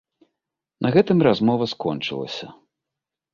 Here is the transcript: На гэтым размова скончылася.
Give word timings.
На 0.85 0.89
гэтым 0.95 1.17
размова 1.27 1.67
скончылася. 1.75 2.47